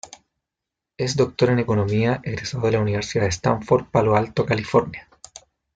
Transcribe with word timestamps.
Es 0.97 1.15
doctor 1.15 1.51
en 1.51 1.59
economía, 1.59 2.21
egresado 2.23 2.65
de 2.65 2.71
la 2.71 2.79
Universidad 2.81 3.21
de 3.25 3.29
Stanford, 3.29 3.85
Palo 3.91 4.15
Alto, 4.15 4.47
California. 4.47 5.07